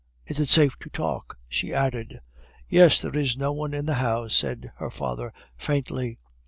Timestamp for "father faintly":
4.89-6.17